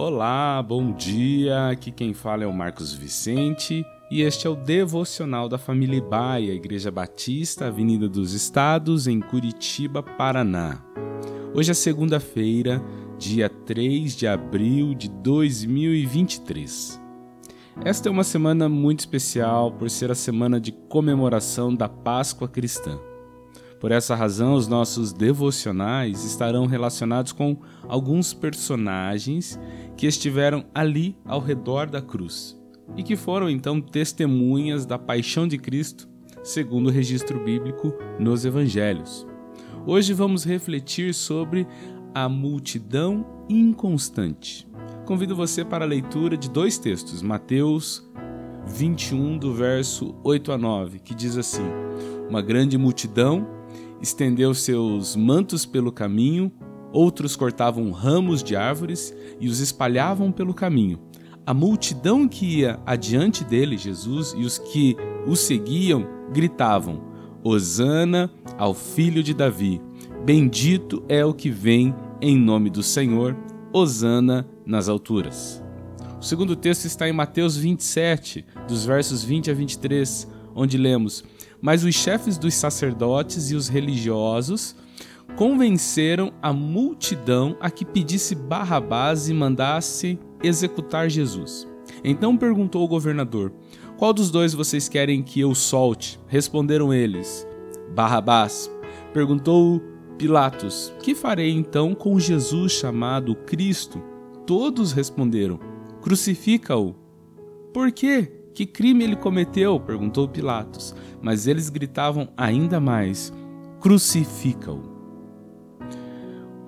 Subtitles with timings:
[0.00, 1.70] Olá, bom dia.
[1.70, 6.52] Aqui quem fala é o Marcos Vicente e este é o devocional da família Baia,
[6.52, 10.80] Igreja Batista, Avenida dos Estados, em Curitiba, Paraná.
[11.52, 12.80] Hoje é segunda-feira,
[13.18, 17.02] dia 3 de abril de 2023.
[17.84, 23.00] Esta é uma semana muito especial por ser a semana de comemoração da Páscoa cristã.
[23.80, 27.56] Por essa razão, os nossos devocionais estarão relacionados com
[27.86, 29.58] alguns personagens
[29.98, 32.56] que estiveram ali ao redor da cruz
[32.96, 36.08] e que foram então testemunhas da paixão de Cristo,
[36.42, 39.26] segundo o registro bíblico nos evangelhos.
[39.84, 41.66] Hoje vamos refletir sobre
[42.14, 44.68] a multidão inconstante.
[45.04, 48.08] Convido você para a leitura de dois textos, Mateus
[48.68, 51.64] 21, do verso 8 a 9, que diz assim:
[52.28, 53.46] Uma grande multidão
[54.00, 56.52] estendeu seus mantos pelo caminho,
[56.92, 60.98] outros cortavam ramos de árvores e os espalhavam pelo caminho.
[61.46, 67.02] A multidão que ia adiante dele, Jesus, e os que o seguiam, gritavam:
[67.42, 69.80] Hosana ao filho de Davi.
[70.24, 73.36] Bendito é o que vem em nome do Senhor.
[73.72, 75.62] Hosana nas alturas.
[76.20, 81.24] O segundo texto está em Mateus 27, dos versos 20 a 23, onde lemos:
[81.60, 84.76] mas os chefes dos sacerdotes e os religiosos
[85.38, 91.64] convenceram a multidão a que pedisse Barrabás e mandasse executar Jesus.
[92.02, 93.52] Então perguntou o governador:
[93.96, 96.18] Qual dos dois vocês querem que eu solte?
[96.26, 97.46] Responderam eles:
[97.94, 98.68] Barrabás.
[99.12, 99.80] Perguntou
[100.18, 104.02] Pilatos: Que farei então com Jesus chamado Cristo?
[104.44, 105.60] Todos responderam:
[106.02, 106.96] Crucifica-o.
[107.72, 108.32] Por quê?
[108.52, 109.78] Que crime ele cometeu?
[109.78, 110.96] perguntou Pilatos.
[111.22, 113.32] Mas eles gritavam ainda mais:
[113.78, 114.97] Crucifica-o.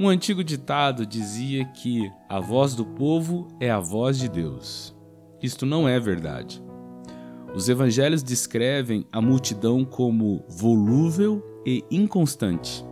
[0.00, 4.94] Um antigo ditado dizia que a voz do povo é a voz de Deus.
[5.42, 6.62] Isto não é verdade.
[7.52, 12.86] Os evangelhos descrevem a multidão como volúvel e inconstante.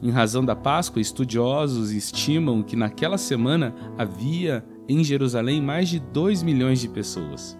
[0.00, 6.44] Em razão da Páscoa, estudiosos estimam que naquela semana havia em Jerusalém mais de 2
[6.44, 7.58] milhões de pessoas.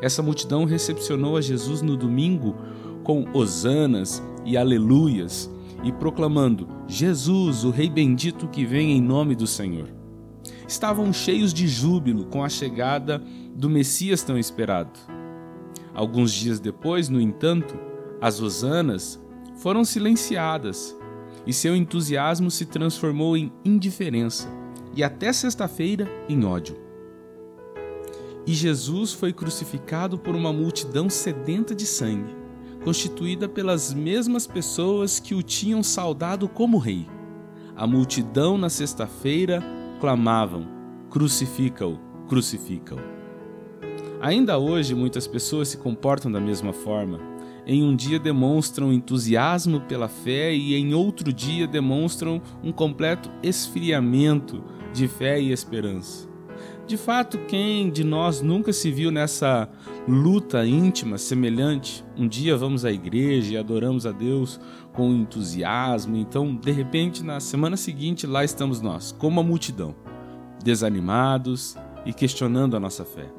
[0.00, 2.54] Essa multidão recepcionou a Jesus no domingo
[3.02, 5.50] com hosanas e aleluias
[5.82, 9.88] e proclamando: Jesus, o Rei bendito que vem em nome do Senhor.
[10.66, 13.22] Estavam cheios de júbilo com a chegada
[13.54, 14.98] do Messias tão esperado.
[15.94, 17.78] Alguns dias depois, no entanto,
[18.20, 19.20] as hosanas
[19.56, 20.96] foram silenciadas
[21.46, 24.48] e seu entusiasmo se transformou em indiferença
[24.94, 26.76] e até sexta-feira em ódio.
[28.46, 32.34] E Jesus foi crucificado por uma multidão sedenta de sangue,
[32.84, 37.06] constituída pelas mesmas pessoas que o tinham saudado como rei.
[37.76, 39.62] A multidão na sexta-feira
[40.00, 40.66] clamavam:
[41.10, 42.98] Crucifica-o, crucifica-o.
[44.20, 47.20] Ainda hoje, muitas pessoas se comportam da mesma forma.
[47.64, 54.64] Em um dia demonstram entusiasmo pela fé e em outro dia demonstram um completo esfriamento
[54.92, 56.27] de fé e esperança.
[56.86, 59.68] De fato, quem de nós nunca se viu nessa
[60.06, 62.04] luta íntima semelhante?
[62.16, 64.58] Um dia vamos à igreja e adoramos a Deus
[64.92, 69.94] com entusiasmo, então, de repente, na semana seguinte, lá estamos nós, como a multidão,
[70.64, 73.30] desanimados e questionando a nossa fé.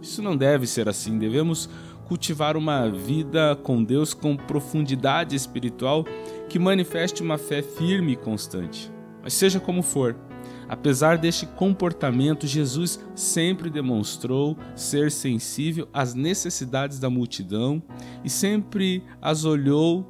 [0.00, 1.68] Isso não deve ser assim, devemos
[2.06, 6.04] cultivar uma vida com Deus com profundidade espiritual
[6.48, 8.90] que manifeste uma fé firme e constante.
[9.22, 10.16] Mas seja como for,
[10.70, 17.82] Apesar deste comportamento, Jesus sempre demonstrou ser sensível às necessidades da multidão
[18.22, 20.08] e sempre as olhou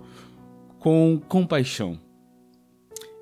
[0.79, 1.99] com compaixão.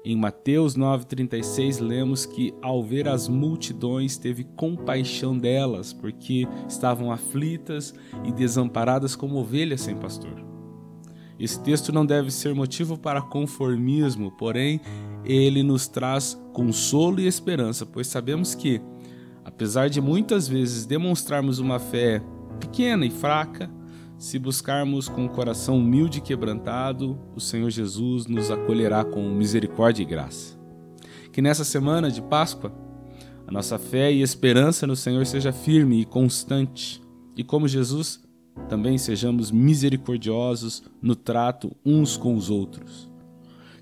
[0.04, 7.94] Em Mateus 9,36 lemos que, ao ver as multidões, teve compaixão delas, porque estavam aflitas
[8.24, 10.47] e desamparadas como ovelhas sem pastor.
[11.38, 14.80] Esse texto não deve ser motivo para conformismo, porém
[15.24, 18.80] ele nos traz consolo e esperança, pois sabemos que,
[19.44, 22.20] apesar de muitas vezes demonstrarmos uma fé
[22.58, 23.70] pequena e fraca,
[24.18, 30.02] se buscarmos com o coração humilde e quebrantado, o Senhor Jesus nos acolherá com misericórdia
[30.02, 30.58] e graça.
[31.32, 32.72] Que nessa semana de Páscoa,
[33.46, 37.00] a nossa fé e esperança no Senhor seja firme e constante,
[37.36, 38.20] e como Jesus,
[38.68, 43.08] também sejamos misericordiosos no trato uns com os outros.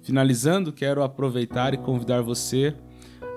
[0.03, 2.75] Finalizando, quero aproveitar e convidar você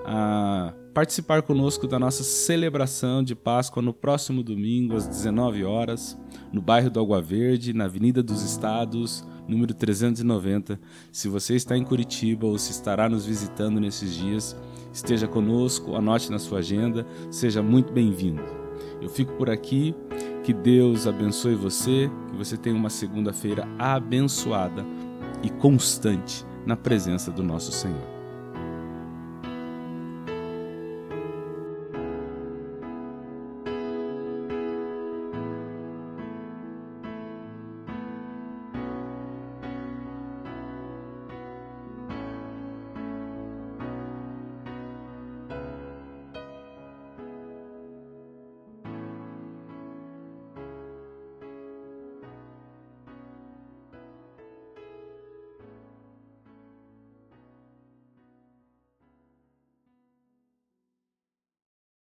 [0.04, 6.16] a participar conosco da nossa celebração de Páscoa no próximo domingo às 19 horas,
[6.52, 10.80] no bairro do Água Verde, na Avenida dos Estados, número 390.
[11.12, 14.56] Se você está em Curitiba ou se estará nos visitando nesses dias,
[14.92, 18.42] esteja conosco, anote na sua agenda, seja muito bem-vindo.
[19.00, 19.94] Eu fico por aqui,
[20.42, 24.84] que Deus abençoe você, que você tenha uma segunda-feira abençoada
[25.42, 28.19] e constante na presença do nosso Senhor.